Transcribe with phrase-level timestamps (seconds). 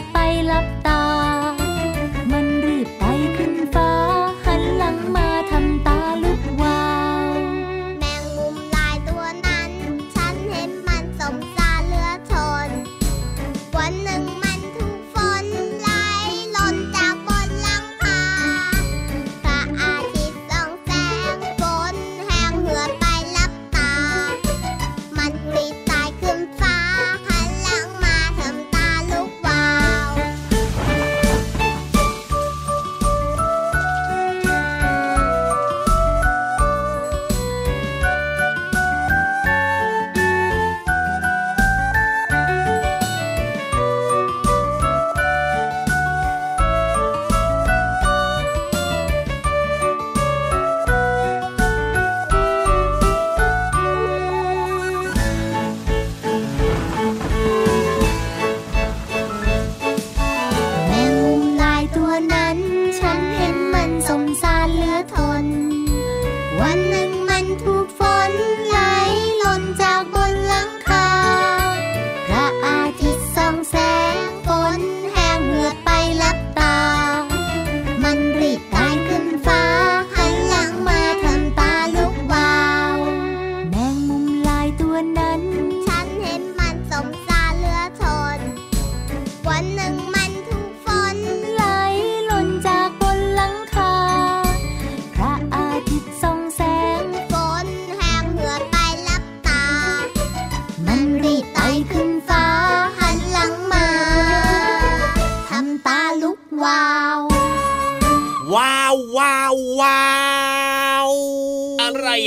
[0.00, 1.02] ดไปหลับตา
[2.32, 3.04] มันรีบไป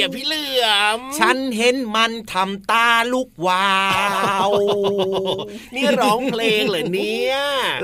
[0.01, 0.45] อะพี่เหลื
[2.33, 3.69] ทำตาลูกวา
[4.49, 4.51] ว
[5.75, 7.35] นี่ร้องเพลงเหรอเนี่ย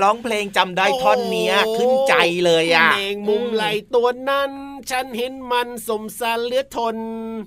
[0.02, 4.50] ร้องเพลงจำได้ท่อนเนี้ยขึ้นใจเลยอะเองมุมไหลตัวนั้น
[4.90, 6.96] ฉันเห็นมันสมสารเลือดทน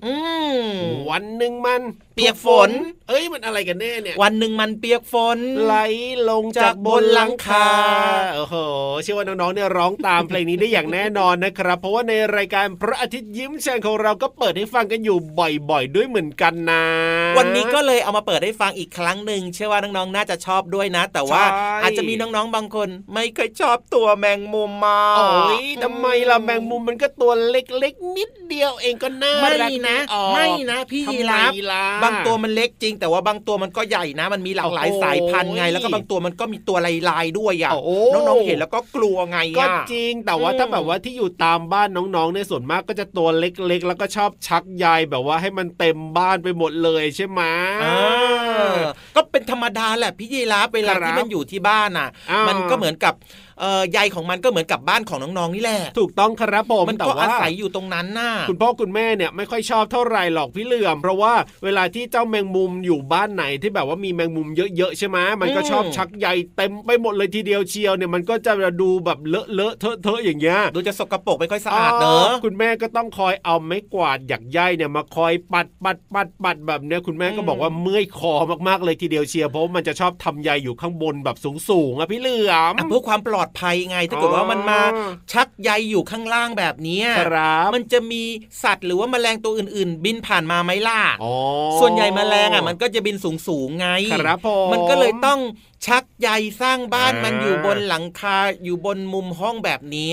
[0.05, 0.13] อื
[1.09, 1.81] วันหนึ่งมัน
[2.15, 2.69] เปียกฝน
[3.09, 5.75] เอ้ยมันอะไรกันแน่เนี่ย วันหนึ่งมันเปียกฝน ไหล
[6.29, 7.69] ลงจากบนหลังคา
[8.35, 8.55] โอ้โห
[9.03, 16.83] เชื่อว่าน้องๆเนี่ยร้องตามเพลงนี้ได้อย่างแน่นอนนะครับ เพราะว่าในรายการพระอาทิตย์ยิ้มแฉ่งของเราก็เปิดให้ฟังกันอยู่บ่อยๆ ด้วยเหมือนกันนะ
[17.37, 21.43] วันนี้ก็เลยเอามาเปิดให้ฟังอีกครั้งหนึ่งเชื่อว่าน้องๆน่าจะชอบด้วยนะ แต่ว่า
[21.83, 25.25] อาจจะมีน้องๆบางคน ไม่เคยชอบตัวแมงมุมมาโอ้
[25.63, 29.97] ยทำไมล่ะแมงมุมมันก็ตัวเล็กๆ นิดเดียวเองก็น่ารักนะ
[30.33, 31.51] ไม่นะ พี่ยีราฟ
[32.03, 36.77] บางตัวมันเล็กจริง แต่ว่าบางตัวมันก็ใหญ่นะ มันมีหลากหลายสายพันธุ์ไง แล้วก็บางตัวมันก็มีตัว
[37.09, 37.71] ลายๆด้วยอะ
[38.13, 47.41] น้องๆเห็นแล้วก็กลัวไงก็จริงแต่ว่าถ้าแบบว่าที่อยู่ตามบ้านน้องๆในส่วนมากก็จะตัวเล็กๆ แล้วก็ชอบชักใยแบบว่าให้มันเต็มบ้านไปหมดเลยใช่ไหม
[49.15, 52.09] ก็เป็นธรรมดาแหละพี่ยีราฟเวลาที่มันอยู่ที่บ้านอะ
[52.47, 53.48] มันก็เหมือนกับเออ
[53.93, 61.33] ใยของมันก็เหมือนกับบ้านของน้องๆนี่แหละถูกต้องครับผมมันก็อาศัยอยู่ตรงนั้นน่ะคุณพ่อคุณแม่เนี่ยไม่ค่อยชอบเท่าไหร่หรอกพี่เหลื่อมเพราะว่า
[61.63, 64.47] เวลาที่เจ้าแมงมุมอยู่บ้านไหนที่แบบว่ามีแมงมุม
[64.77, 66.27] เยอะๆใช่ไหมมันก็ชอบชักใย
[66.57, 78.33] เต็มไปหมดเลยทีเดียวเชียวเนี่ยมันก็จะดูแบบเลอะเลอะเทอะเทอะอย่างเงี้ยดูจะสกปรกไม่ค่อยสะอาดเนอะคุณแม่ก็ต้องคอยเอาไม้กวาดหยักใยเนี่ยมาคอยปัดปัดปัดปัดแบบเนี้ยคุณแม่ก็บอกว่าเมื่อยคอ
[78.67, 81.37] มากๆเลยทีเดียวเชียวเพราะมันจะชอบทำใยอยู่ข้างบนแบบ
[81.69, 84.79] สูงๆอะพี่เหลื่อมเพื่อความปลอดภัยไง ถ้าเกิดว่ามันมา
[85.33, 88.23] ชักใยอยู่ข้างล่างแบบนี้ครับมันจะมี
[88.63, 91.01] สัตว์หรือว่าแมลงตัวอื่น ๆ บินผ่านมาไหมล่ะ
[91.79, 93.15] ส่วนใหญ่แมลงอะมันก็จะบิน
[93.47, 95.39] สูงๆไงครับผมมันก็เลยต้อง
[95.87, 96.29] ชักใย
[96.61, 100.11] สร้างบ้านมันอยู่บนหลังคาอยู่บนมุมห้องแบบนี้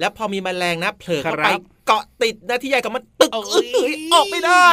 [0.00, 1.48] แล้วพอมีแมลงนะเผลอเข้าไป
[1.92, 4.66] กาะติดนะที่ใหญ่กับมันตึกเอ้ยออกไม่ได้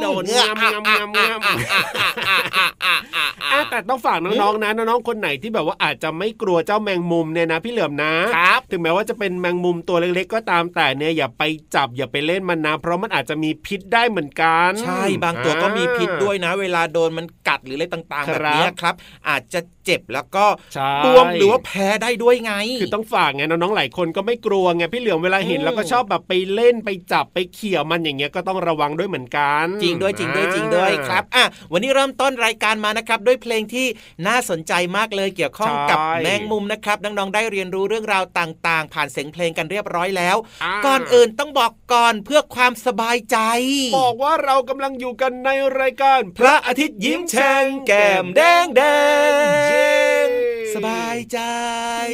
[0.00, 1.38] โดนงามงามงามงาม
[3.70, 11.42] แต่ต้องฝากน้องๆนะน้องๆคนไหนที่แบบว่าอาจจะไม่กลัวเจ้าแมงมุมเนี่ยนะพี่เหลือมนะครับถึงแม้ว่าจะเป็นแมงมุมตัวเล็กๆ ก็ตามแต่เนี่ยอย่าไป
[11.74, 18.94] จับอย่าไปเล่นมันนะ เพราะมันอาจจะมีพิษได้เหมือนกัน ใช่บางตัวก็มีพิษด้วยนะ เวลาโดนมันกัดหรืออะไรต่างๆ แบบนี้ครับ
[19.28, 20.46] อาจจะเจ็บแล้วก็
[21.04, 33.86] บวมหรือว่าแพ้ได้ด้วยไง คือต้องฝากไงน้องๆหลายคนก็ไม่กลัวไงพี่เหลือมเวลาเห็นแล้วก็ชอบแบบไปเล่นไปจับไปเขี่ยมันอย่างเงี้ยก็ต้องระวังด้วยเหมือนกัน จริงด้วยจริงด้วยจริงด้วยครับอะวันนี้เริ่มต้นรายการมานะครับ ด้วยเพลงที่
[34.26, 40.36] น่าสนใจมากเลยเกี่ยวข้องกับแมงมุมนะครับน้องๆได้เรียนรู้เรื่องราวต่าง ๆ ผ่านเสียงเพลงกันเรียบร้อยแล้ว
[40.86, 43.38] ก่อนอื่นต้องบอกก่อนเพื่อความสบายใจ
[43.98, 45.50] บอกว่าเรากำลังอยู่กันใน
[45.80, 48.82] รายการ พระอาทิตย์ยิ้มแฉ่งแก้มแดงแด
[50.24, 50.45] ง
[50.76, 51.38] สบายใจ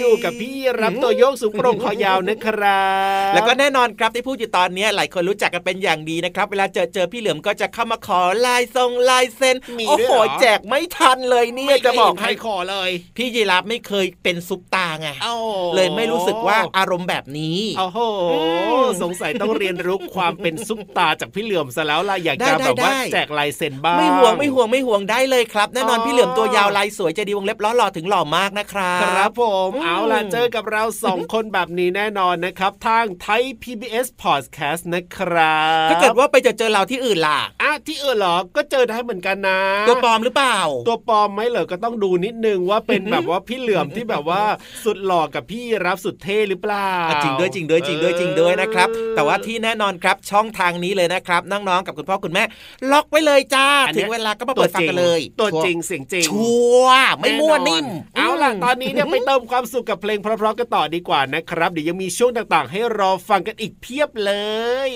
[0.01, 2.87] อยู่กับพี่รับตัวโยกสูงโปร่งคอยาวนะครั
[3.29, 9.57] บ แล้วก็แน่นอนครับที่พูดอยู่ตอนนี้หลายคนรู้จักกันเป็นอย่างดีนะครับ เวลาเจอเจอพี่เหลือมก็จะเข้ามาขอลายทรงลายเซ็น
[9.89, 15.09] โอ้โหแจกไม่ทันเลยเนี่ยจะบอกให้ขอเลย พี่ยีรับไม่เคยเป็นซุปตาไง
[15.75, 17.99] เลยไม่รู้สึกว่าอารมณ์แบบนี้โอ้โห
[19.03, 40.59] สงสัยต้องเรียนรู้ความเป็นซุปตาจากพี่เหลือมซะแล้วล่ะอยากจะแบบว่าแจกลายเซ็นบ้างไม่ห่วงไม่ห่วงไม่ห่วงได้เลยครับ แน่นอนพี่เหลือมตัวยาวลายสวยจะดีวงเล็บล้อหล่อถึงหล่อมากนะครับครับผมเอาล่ะเจอกับเราสองคนแบบนี้แน่นอนนะครับทางไทย PBS Podcast นะครับถ้าเกิดว่าไปจะเจอเราที่อื่นล่ะอะที่อื่นเหรอก็เจอได้เหมือนกันนะ ตัวปลอมหรือเปล่า
[40.89, 44.43] ตัวปลอมไหมเหรอก็ต้องดูนิดนึงว่าเป็นแบบว่าพี่เหลือมที่แบบว่า
[44.85, 46.91] สุดหล่อกับพี่รับสุดเท่หรือเปล่า
[47.25, 52.45] จริงด้วยจริงด้วยจริงด้วยจริงด้วยนะครับ แต่ว่าที่แน่นอนครับช่องทางนี้เลยนะครับน้องๆกับคุณพ่อคุณแม่
[52.91, 56.53] ล็อกไว้เลยจ้าถึงเวลาก็มาเปิดฟังกันเลย ตัวจริงเสียงจริงชั
[56.83, 56.87] ว
[57.21, 64.33] ไม่มั่วนิ่มเอาล่ะตอนนี้เนี่ยไปเติมความสุขกับเพลงเพราะๆกันต่อดีกว่านะครับ เดี๋ยวยังมีช่วงต่างๆ ให้รอฟังกันอีกเพียบเล
[64.91, 64.93] ย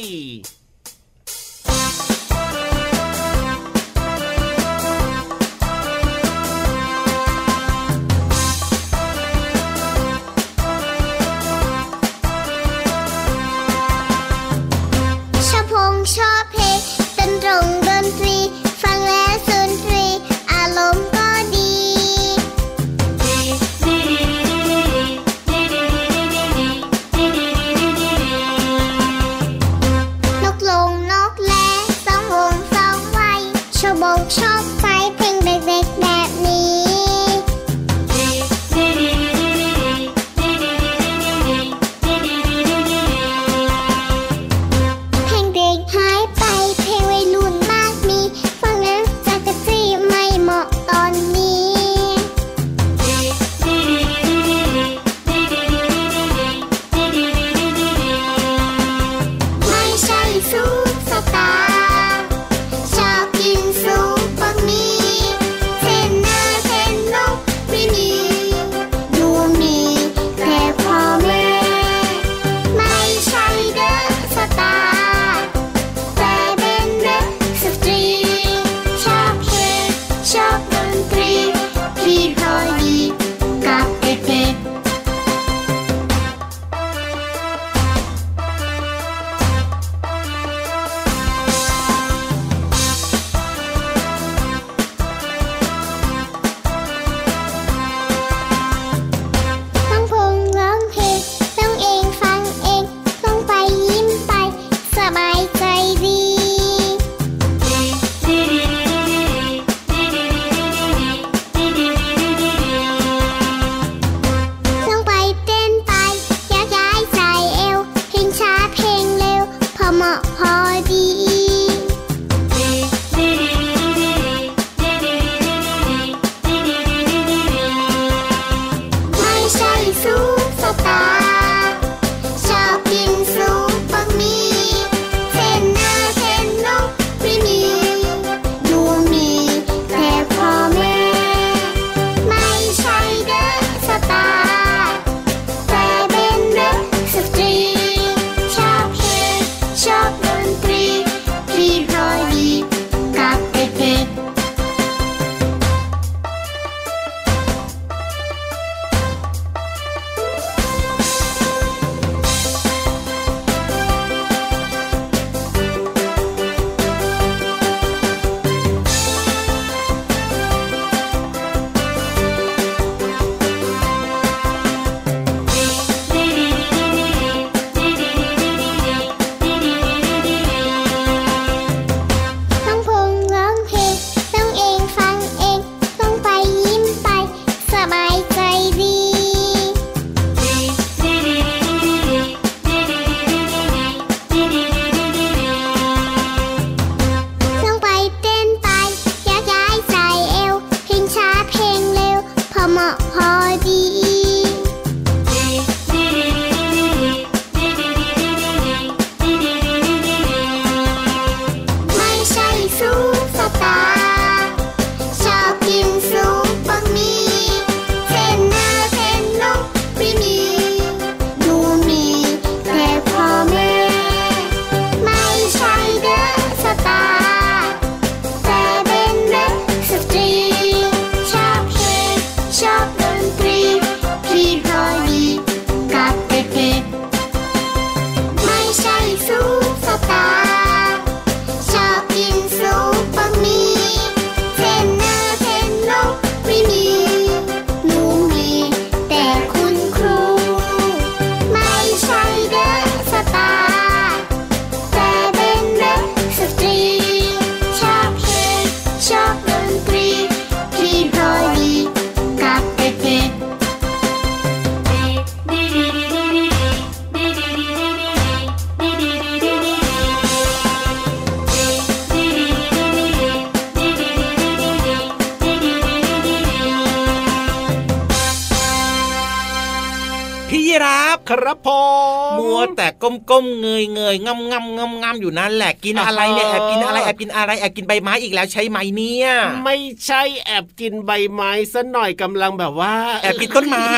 [283.30, 289.28] ก้มๆเงยเงยงำงำงำงำอยู่นั่นแหละกินอะไรเนี่ยแอบกินอะไรแอบกินอะไรแอบกินใบไม้อีกแล้วใช่ไหมเนี่ย
[289.64, 293.88] ไม่ใช่แอบกินใบไม้ซะหน่อยกำลังแบบว่า แอบกินต้นไม้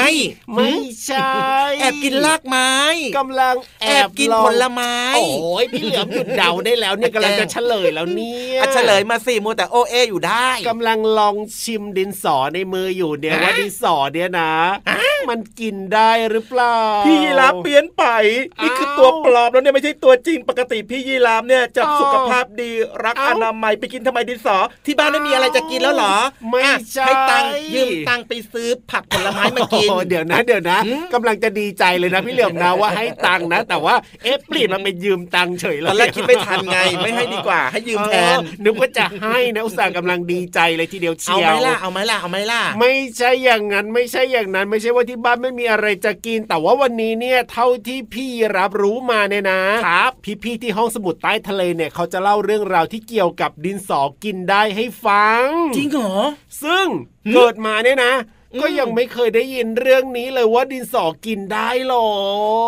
[0.54, 0.73] ไม่
[1.04, 1.32] ใช่
[1.80, 2.70] แอบกินรากไม้
[3.18, 14.52] กำลังแอแอบบกินลองผลไม้โอ้ยพี่เหลือมหยุดเดาได้แล้วเนี่ยกำลังจะเฉลยแล้วเนี่ยอะเฉลยมาสิมัวแต่โอเออยู่ได้กำลังลองชิมดินสอในมืออยู่เนี่ยฮะว่าดินสอเนี่ยนะ
[15.28, 18.04] มันกินได้หรือเปล่าพี่ยีราฟเปลี่ยนไป
[18.62, 22.70] นี่คือตัวปลอมแล้วเนี่ยไม่ใช่ตัวจริงปกติพี่ยีราฟเนี่ยจะอ้าวสุขภาพดี
[23.04, 24.56] รักอ้าวอนามัยไปกินทำไมดินสอ
[24.87, 26.14] ที่บ้านไม่มีอะไรจะกินแล้วเหรอ
[26.48, 50.10] ไม่อะใช่ให้ตังค์ยืมตังค์ไปซื้อผักผลไม้มากินโอ้โหเดี๋ยวนะ เดี๋ยวนะหืมกำลังจะดีใจเลยนะพี่เหลือมนะว่าให้ตังค์นะ แต่ว่าเอ๊ะเปลี่ยนมาเป็นยืมตังค์เฉยเลยตอนแรกคิดไม่ทันไงไม่ให้ดีกว่า ให้ยืมแทนเออนึกว่าจะให้นะอุตส่าห์กำลังดีใจเลยทีเดียวเชีเอายไหมวล่ะเอาไหมล่ะเอาไหมล่ะไม่ใช่อย่างนั้นไม่ใช่อย่างนั้น ไม่ใช่ว่าที่บ้านไม่มีอะไรจะกิน แต่ว่าวันนี้เนี่ยเท่าที่พี่รับรู้มาเนี่ยนะครับ
[50.42, 55.46] พี่ๆที่ห้องสมุดใต้ทะเลเนี่ยเขาจะเล่าเรื่องราวที่เกี่ยวกับดินสอกินได้ให้ฟัง
[55.76, 56.14] จริงเหรอ
[56.62, 56.86] ซึ่ง
[57.26, 62.07] หืมเกิดมาเนี่ยนะอืม ก็ยังไม่เคยได้ยินเรื่องนี้เลยว่าดินสอกินได้หรอ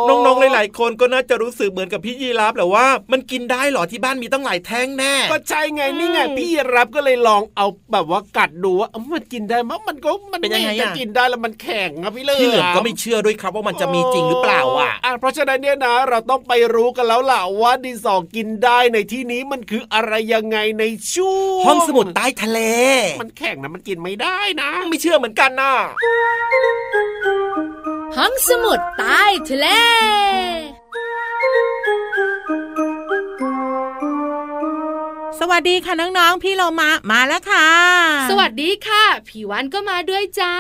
[0.09, 20.85] น้องๆ หลายๆ คนก็น่าจะรู้สึกเหมือนกับพี่ยีราฟแหละว่า มันกินได้เหรอที่บ้านมีตั้งหลายแท่งแน่ ก็ใช่ไงนี่ไงอืมพี่รับก็เลยลองเอาแบบว่ากัดดูว่าเอ้ามันกินได้มั้ยมันก็มันเป็นยังไงม่จะอะกินได้แล้วมันแข็งอะพี่เหลือมพี่เหลือมก็ไม่เชื่อด้วยครับว่ามันจะมีจริงหรือเปล่าอะเพราะฉะนั้นเนี่ยนะเราต้องไปรู้กันแล้วล่ะว่าดินสอกินได้ในที่นี้มันคืออะไรยังไงใน
[21.15, 22.59] ช่วงห้องสมุดใต้ทะเล
[23.23, 25.70] มันแข็งนะมันกินไม่ได้นะ ไม่เชื่อเหมือนกันนะ
[28.17, 29.67] ห้องสมุดใต้ทะเล
[35.43, 37.69] สวัสดีค่ะน้องๆ พี่เรามา มาแล้วค่ะ
[38.31, 40.55] สวัสดีค่ะผีวันก็มาด้วยจ้า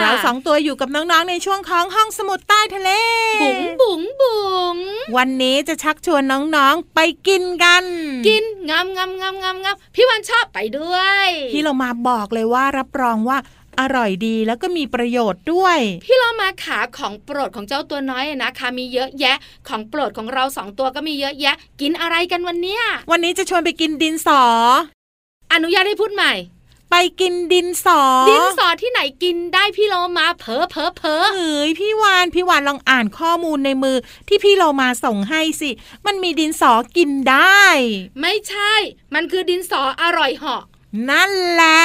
[0.00, 2.90] เราสองตัวอยู่กับน้องๆ ในช่วงของห้องสมุดใต้ทะเล
[3.42, 4.76] บุ๋งบุ๋งบุ๋ง
[5.16, 6.22] วันนี้จะชักชวน
[6.56, 7.84] น้องๆ ไปกินกัน
[8.28, 10.96] กินงามงามงามงามงามพี่วันชอบไปด้ว
[11.26, 13.38] ย พี่เรามาบอกเลยว่ารับรองว่า
[13.80, 19.36] อร่อยดีแล้วก็มีประโยชน์ด้วย พี่เรามาขาของโปรดของเจ้าตัวน้อยอะนะคะมีเยอะแยะ
[19.68, 24.42] ของโปรดของเราสองตัวก็มีเยอะแยะ กินอะไรกันวันเนี้ยวันนี้จะชวนไปกินดินสอ
[25.52, 26.34] อนุญาตให้พูดใหม่
[26.90, 33.96] ไปกินดินสอ ดินสอที่ไหนกินได้พี่เรามาเพอเพอเพอเฮ้ยพี่วานพี่วานลองอ่านข้อมูลในมือ
[34.28, 35.70] ที่พี่เรามาส่งให้สิ
[36.06, 37.64] มันมีดินสอกินได้
[38.20, 38.74] ไม่ใช่
[39.14, 40.62] มันคือดินสออร่อยเหาะ
[41.10, 41.80] นั่นแหละ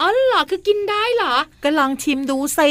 [0.00, 2.70] อ๋อเหรอคือกินได้เหรอ ก็ลองชิมดูสิ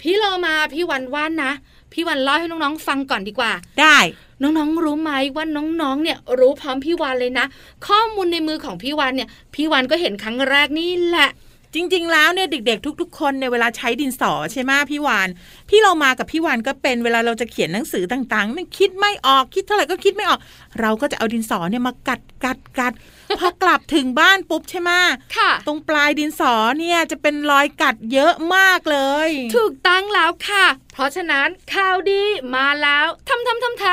[0.00, 1.52] พี่เรามาพี่วันว่านนะ
[1.92, 3.98] พี่วันเล่าให้น้องๆฟังก่อนดีกว่า ได้
[4.42, 7.46] น้องๆ รู้ไหมว่าน้องๆ เนี่ยรู้พร้อมพี่วานเลยนะ
[7.86, 11.30] ข้อมูลในมือของพี่วานเนี่ย พี่วานก็เห็นครั้งแรกนี่แหละ
[11.74, 15.28] จริง ๆ แล้วเนี่ยเด็ก ๆ ทุก ๆ คนเนี่ยเวลาใช้ดินสอใช่ไหมพี่วาน
[15.68, 20.40] พี่เรามากับพี่วานก็เป็นเวลาเราจะเขียนหนังสือต่างๆเนี่ยคิดไม่ออกคิดเท่าไหร่ก็คิดไม่ออก
[20.80, 22.92] เราก็จะเอาดินสอเนี่ยมากัดกัดกัด
[23.38, 24.90] พอกลับถึงบ้านปุ๊บใช่ไหม
[25.36, 32.22] ค่ะ ตรงปลายดินสอเนี่ยจะเป็นรอยกัดเยอะมากเลย ถูกตั้งแล้วค่ะ เพราะฉะนั้นข่าวดี
[32.54, 33.86] มาแล้วทำทำทำท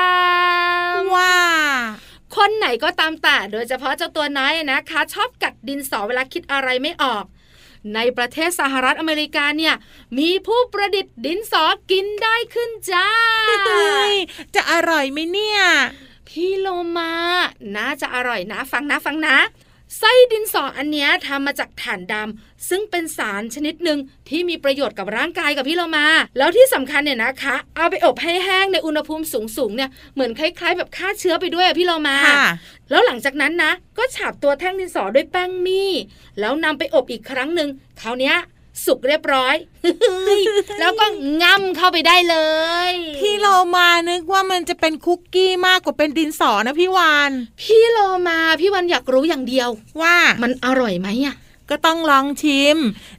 [0.70, 1.36] ำว่า
[2.36, 7.26] คนไหนก็ตามแต่โดยเฉพาะเจ้าตัวน้อยนะคะ ชอบกัดดินสอเวลาคิดอะไรไม่ออก
[7.96, 9.76] ในประเทศสหรัฐอเมริกาเนี่ย
[10.20, 13.08] มีผู้ประดิษฐ์ดินสอกินได้ขึ้นจ้า
[13.68, 14.16] เฮ้ย
[14.56, 15.62] จะอร่อยไหมเนี่ย
[16.28, 16.68] พี่โล
[16.98, 17.14] มา
[17.76, 19.38] น่าจะอร่อยนะ ฟังนะฟังนะ
[19.98, 26.06] ไส้ดินสออันเนี้ยทำมาจากถ่านดำซึ่งเป็นสารชนิดหนึ่งที่มีประโยชน์กับร่างกายกับพี่เรามา
[26.38, 29.26] แล้วที่สำคัญเนี่ยนะคะ เอาไปอบให้แห้งในอุณหภูมิ
[29.58, 32.48] สูงๆเนี่ยเหมือนคล้าย ๆ แบบฆ่าเชื้อไปด้วยอะพี่เรามาค่ะ
[32.90, 35.92] แล้วหลังจากนั้นนะ ก็ฉาบตัวแท่งดินสอด้วยแป้งมี่
[36.40, 37.70] แล้วนำไปอบอีกครั้งหนึ่ง
[38.02, 38.36] คราวเนี้ย
[38.86, 39.56] สุกเรียบร้อย
[40.80, 41.06] แล้วก็
[41.42, 42.38] ง่ำเข้าไปได้เล
[42.90, 47.98] ย พี่เรามานึกว่ามันจะเป็นคุกกี้มากกว่าเป็นดินสอนะพี่วาน พี่โล
[48.28, 49.70] มาพี่วันอยากรู้อย่างเดียว
[50.02, 51.36] ว่ามันอร่อยไหมอะ
[51.70, 52.78] ก็ต้องลองชิม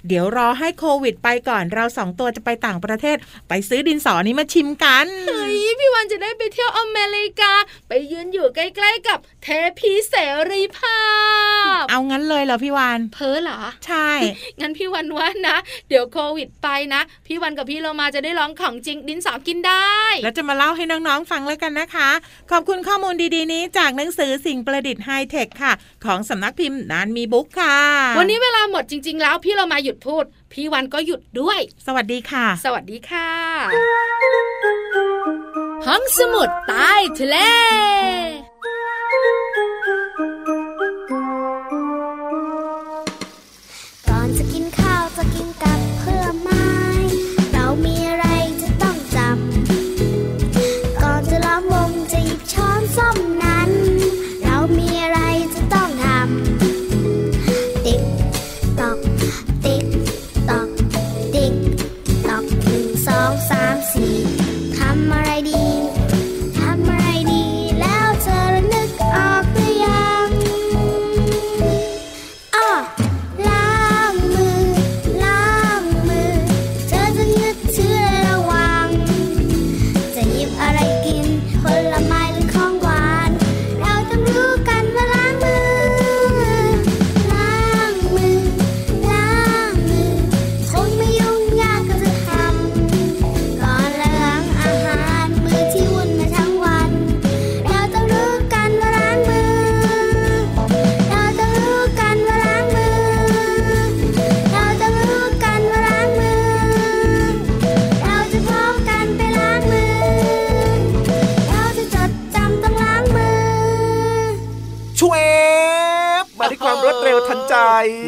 [0.09, 3.17] เดี๋ยวรอให้โควิดไปก่อนเราสองตัวจะไปต่างประเทศ
[3.49, 7.53] ไปซื้อดินสอนี้มาชิมกันเฮ้ยพี่วันจะได้ไปเที่ยวอเมริกา
[7.89, 10.15] ไปยืนอยู่ใกล้ๆกับเทพีเส
[10.51, 11.01] รีภา
[11.81, 14.11] พ เอางั้นเลยเหรอพี่วานเพ้อเหรอ ใช่
[14.61, 15.57] งั้นพี่วันว่านะ
[15.89, 22.11] เดี๋ยวโควิดไปนะ พี่วันกับพี่เรามาจะได้ลองของจริงดินสอกินได้ แล้วจะมาเล่าให้น้องๆฟังแล้วกันนะคะ
[22.51, 25.73] ขอบคุณข้อมูลดีๆนี้จากหนังสือสิ่งประดิษฐ์ไฮเทคค่ะ
[26.05, 27.79] ของสำนักพิมพ์นานมีบุ๊กค่ะ
[28.19, 33.31] วันนี้เวลาหมดจริง ๆ แล้วพี่เรามาหยุดพูด พี่วันก็หยุดด้วย สวัสดีค่ะ สวัสดีค่ะ
[35.87, 37.37] ห้องสมุดใต้ทะเล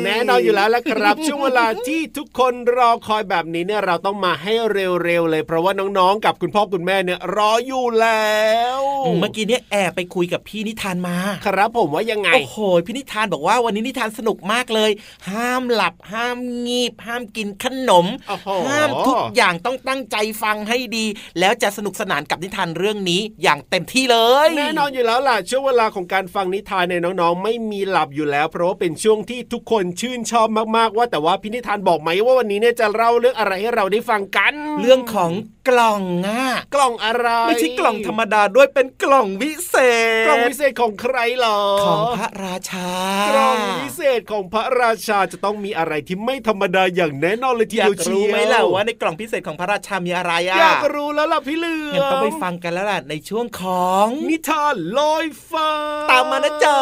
[0.04, 8.37] แน่นอนอยู่แล้วละครับ ช่วงเวลาที่ทุกคนรอคอยแบบนี้เนี่ยเราต้องมาให้เร็วๆเลย เพราะว่าน้องๆ กับคุณพ่อคุณแม่เนี่ยรออยู่แล้
[8.78, 8.80] ว
[9.18, 14.90] เมื่อกี้เนี่ยแอบไปคุยกับพี่นิทานมา ครับผมว่ายังไงโอ้โหพี่นิทานบอกว่าวันนี้นิทานสนุกมากเลย
[15.30, 21.04] ห้ามหลับห้ามงีบ ห้ามกินขนมโอ้โหห้ามทุกอย่างต้องตั้งใจฟังให้ดี
[21.38, 35.33] แล้วจะสนุกสนานกับนิทานเรื่องนี้อย่างเต็มที่เลยแน่นอนอยู่แล้วล่ะช่วงเวลาของการฟังนิทานเนี่ยน้องๆ ไม่มีหลับอยู่แล้ว เพราะว่าเป็นช่วงที่ทุกคนชื่นชอบมากๆว่าแต่ว่าพี่นิทานบอกไหมว่าวันนี้เนี่ยจะเล่าเรื่องอะไรให้เราได้ฟังกัน เรื่องของ
[35.68, 36.44] กล่องอะ
[36.75, 39.77] กล่องอะไร ไม่ใช่กล่องธรรมดาด้วยเป็นกล่องวิเศ
[40.22, 42.90] ษ กล่องวิเศษของใครเหรอ ของพระราชา
[43.31, 55.70] กล่องวิเศษของพระราชาจะต้องมีอะไรที่ไม่ธรรมดาอย่างแน่นอนเลยทีอยาเดียวกเชียวรู้ไหมล่ะว่าในกล่องพิเศษของพระราชามีอะไรอะอยากรู้แล้วล่ะพี่เหลืองั้นต้องไปฟังกันแล้วล่ะในช่วงของนิทานลอยฟ้า
[56.11, 56.79] ตามมานะจ๊ะ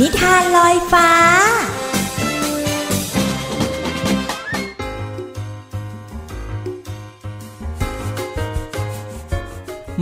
[0.00, 1.10] นิทานลอยฟ้า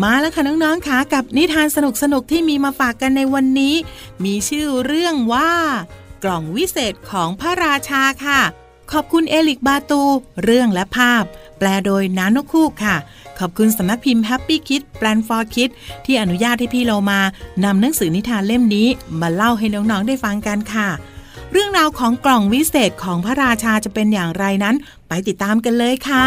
[0.02, 1.78] มาแล้วค่ะน้องๆค่ะกับนิทานส
[2.12, 3.74] นุกๆที่มีมาฝากกันในวันนี้
[4.24, 5.52] มีชื่อเรื่องว่า
[6.24, 8.40] กล่องวิเศษของพระราชาค่ะ
[8.92, 10.02] ขอบคุณเอลิกบาตู
[10.44, 11.24] เรื่องและภาพ
[11.58, 12.96] แปลโดยนานกคูกค่ะ
[13.42, 15.70] ขอบคุณสำนักพิมพ์ Happy Kid Plan for Kid
[16.04, 17.20] ที่อนุญาตให้พี่เรามา
[17.64, 18.88] นำหนังสือนิทานเล่มนี้
[19.20, 20.88] มาเล่าให้น้องๆได้ฟังกันค่ะ
[21.52, 24.76] เรื่องราวของกล่องวิเศษของพระราชาจะเป็นอย่างไรนั้น
[25.08, 26.26] ไปติดตามกันเลยค่ะ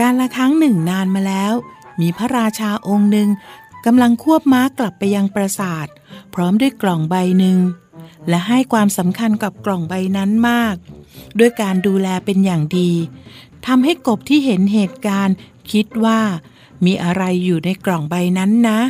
[0.00, 1.52] การละครั้งหนึ่งนานมาแล้ว
[2.00, 3.28] มีพระราชาองค์หนึ่ง
[3.86, 5.86] กำลังควบม้ากลับไปยังปราสาท
[6.34, 7.58] พร้อมด้วยกล่องใบหนึ่ง
[8.28, 10.76] และให้ความสำคัญกับกล่องใบนั้นมาก
[11.38, 12.90] ด้วยการดูแลเป็นอย่างดี
[13.66, 15.36] ทำให้กบที่เห็นเหตุการณ์
[15.72, 16.20] คิดว่า
[16.84, 18.80] มีอะไรอยู่ในกล่องใบนั้นนะ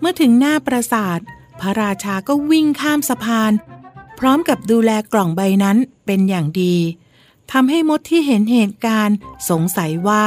[0.00, 1.18] เมื่อถึงหน้าปราสาท
[1.60, 3.52] พระราชาก็วิ่งข้ามสะพาน
[4.18, 6.74] พร้อมกับดูแลกล่องใบนั้นเป็นอย่างดี
[7.52, 9.16] ทำให้มดที่เห็นเหตุการณ์
[9.50, 10.24] สงสัยว่า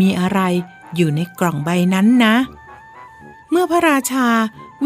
[0.00, 0.40] มีอะไร
[0.96, 2.36] อยู่ในกล่องใบนั้นนะ
[3.50, 4.28] เมื่อพระราชา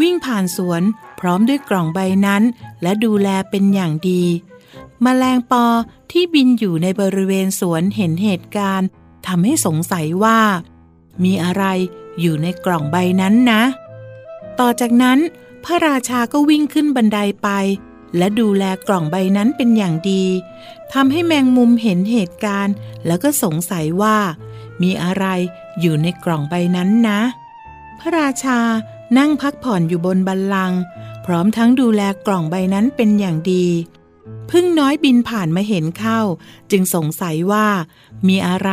[0.01, 0.81] วิ่งผ่านสวน
[1.19, 2.43] พร้อมด้วยกล่องใบนั้น
[2.81, 4.23] และดูแลเป็นอย่างดี
[5.03, 5.65] แมลงปอ
[6.11, 8.87] ที่บินอยู่ในบริเวณสวนเห็นเหตุการณ์
[9.27, 10.39] ทำให้สงสัยว่า
[11.23, 11.63] มีอะไร
[12.19, 13.63] อยู่ในกล่องใบนั้นนะ
[14.59, 15.19] ต่อจากนั้น
[15.63, 17.49] พระราชาก็วิ่งขึ้นบันไดไป
[18.17, 20.23] และดูแลกล่องใบนั้นเป็นอย่างดี
[20.93, 24.17] ทำให้แมงมุมเห็นเหตุการณ์ แล้วก็สงสัยว่า
[24.81, 25.25] มีอะไร
[25.79, 27.21] อยู่ในกล่องใบนั้นนะ
[27.99, 28.59] พระราชา
[29.17, 30.71] นั่งพักผ่อนอยู่บนบัลลัง
[31.25, 33.65] พร้อมทั้งดูแลกล่องใบนั้นเป็นอย่างดี
[34.51, 36.19] พึ่งน้อยบินผ่านมาเห็นเข้า
[36.71, 37.67] จึงสงสัยว่า
[38.27, 38.69] มีอะไร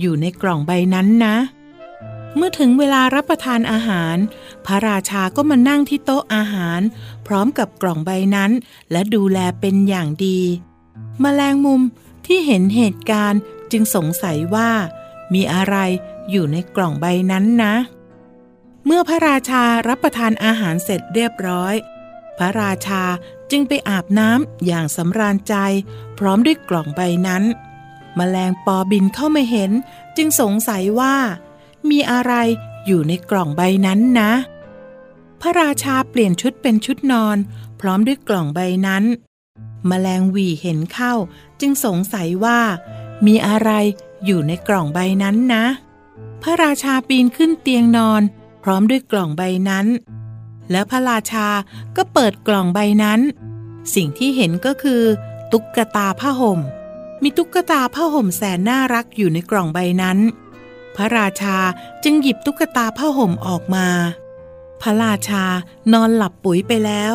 [0.00, 1.36] อยู่ในกล่องใบนั้นนะ
[2.36, 4.16] เมื่อถึงเวลารับประทานอาหาร
[4.66, 6.80] พระราชาก็มานั่งที่โต๊ะอาหาร
[7.26, 8.50] พร้อมกับกล่องใบนั้น
[8.92, 10.40] และดูแลเป็นอย่างดี
[11.22, 11.82] มแมลงมุม
[12.26, 13.40] ที่เห็นเหตุการณ์
[13.72, 14.70] จึงสงสัยว่า
[15.34, 15.76] มีอะไร
[16.30, 17.74] อยู่ในกล่องใบนั้นนะ
[18.86, 21.74] เมื่อพระราชารับประทานอาหารเสร็จเรียบร้อย
[22.38, 23.02] พระราชา
[23.52, 25.54] จึงไปอาบน้ำอย่างสำราญใจ
[26.18, 27.44] พร้อมด้วยกล่องใบนั้น
[28.18, 29.70] มแมลงปอบินเข้ามาเห็น
[30.16, 31.14] จึงสงสัยว่า
[31.90, 32.32] มีอะไร
[32.86, 34.32] อยู่ในกล่องใบนั้นนะ
[35.40, 37.36] พระราชาเปลี่ยนชุดเป็นชุดนอน
[37.80, 39.04] พร้อมด้วยกล่องใบนั้น
[39.90, 41.14] มแมลงวีเห็นเข้า
[41.60, 42.60] จึงสงสัยว่า
[43.26, 43.70] มีอะไร
[44.24, 45.64] อยู่ในกล่องใบนั้นนะ
[46.42, 48.22] พระราชาปีนขึ้นเตียงนอน
[48.62, 49.86] พร้อมด้วยกล่องใบนั้น
[50.70, 51.46] แล้วพระราชา
[51.96, 53.20] ก็เปิดกล่องใบนั้น
[53.94, 55.02] สิ่งที่เห็นก็คือ
[55.52, 56.60] ตุ๊กตาผ้าห่ม
[57.22, 60.18] มีตุ๊กตาผ้าห่มแสนน่ารักอยู่ในกล่องใบนั้น
[60.96, 61.56] พระราชา
[62.04, 63.86] จึงหยิบตุ๊กตาผ้าห่มออกมา
[64.82, 65.44] พระราชา
[65.92, 67.14] นอนหลับปุ๋ยไปแล้ว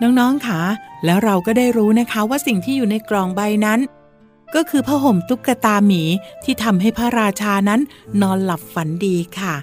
[0.00, 0.60] น้องๆค่ะ
[1.04, 3.80] แล้วเราก็ได้รู้นะคะว่าสิ่งที่อยู่ในกล่องใบนั้น
[4.54, 6.02] ก็คือผ้าห่มตุ๊กตาหมี
[6.44, 7.80] ที่ทำให้พระราชานั้น
[8.22, 9.54] นอนหลับฝันดีค่ะ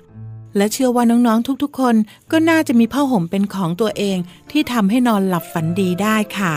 [0.56, 1.96] และเชื่อว่าน้องๆทุกๆ คน
[2.32, 4.18] ก็น่าจะมีผ้าห่มเป็นของตัวเอง
[4.52, 6.56] ที่ทำให้นอนหลับฝันดีได้ค่ะ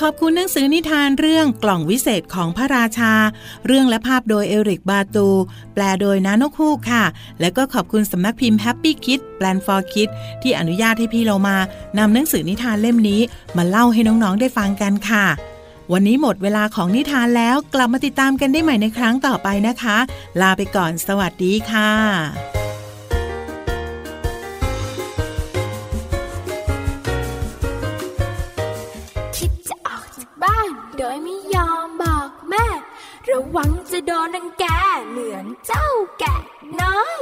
[0.00, 3.12] ขอบคุณหนังสือนิทานเรื่องกล่องวิเศษของพระราชา
[3.66, 5.28] เรื่องและภาพโดยเอริกบาตู
[5.74, 7.04] แปลโดยนานกฮูกค่ะ
[7.40, 11.56] และก็ขอบคุณสำนักพิมพ์ Happy Kids Plan for Kids ที่อนุญาตให้พี่เรามา
[11.98, 13.20] นำหนังสือนิทานเล่มนี้
[13.56, 15.26] มาเล่าให้น้องๆได้ฟังกันค่ะ
[15.92, 19.98] วันนี้หมดเวลาของนิทานแล้วกลับมาติดตามกันได้ใหม่ในครั้งต่อไปนะคะ
[20.40, 22.61] ลาไปก่อนสวัสดีค่ะ
[30.98, 32.66] โดยไม่ยอมบอกแม่
[33.30, 34.64] ระวังจะโดนนังแก
[35.10, 36.36] เหมือนเจ้าแกะ
[36.80, 37.20] น้อย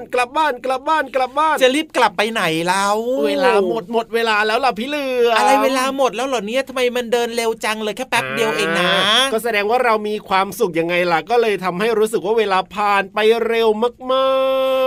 [0.00, 8.90] านกลับบ้านกลับบ้านกลับบ้าน จะรีบกลับไปไหนแล้วเวลาหมดหมดเวลาแล้วล่ะพี่เหลือมอะไรเวลาหมดแล้วเหรอเนี่ยทำไมมันเดินเร็วจังเลยแค่แป๊บเดียวเองนะ
[9.32, 13.68] ก็แสดงว่าเรามีความสุขยังไงล่ะ ก็เลยทำให้รู้สึกว่าเวลาผ่านไปเร็ว
[14.12, 14.26] มา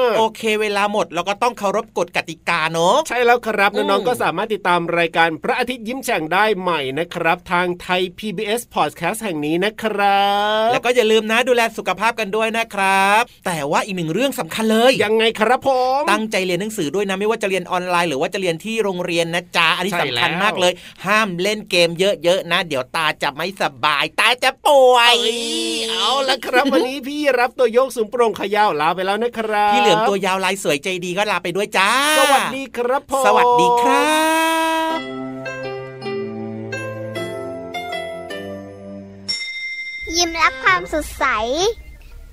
[0.10, 10.24] กๆ โอเค เวลาหมดเราก็ต้องเคารพกฎกติกาเนอะใช่แล้วครับอืมน้องๆก็สามารถติดตามรายการพระอาทิตย์ยิ้มแฉ่งได้ใหม่นะครับ ทางไทย PBS Podcast แห่งนี้นะครั
[10.66, 20.74] บ แล้วก็อย่าลืมนะดูแลสุขภาพกันด้วยนะครับ แต่ว่าอีกหนึ่งเรื่องสำคัญเลยยังไงครับผมตั้งใจเรียนหนังสือด้วยนะไม่ว่าจะเรียนออนไลน์หรือว่าจะเรียนที่โรงเรียนนะจ๊ะอันนี้ใช่สำคัญแล้วมากเลย
[21.06, 25.40] ห้ามเล่นเกมเยอะๆนะ เดี๋ยวตาจะไม่สบาย ตาจะป่วย เอ้ย
[25.90, 31.90] เอาละครับวันนี้พี่รับตัวโยกสูงโปร่งเขยาวลาไปแล้วนะครับพี่เหลือมตัวยาวลายสวยใจดีก็ลาไปด้วยจ้า
[32.20, 34.08] สวัสดีครับผมสวัสดีครั
[34.98, 35.00] บ
[40.18, 41.26] ยิ้มรับความสดใส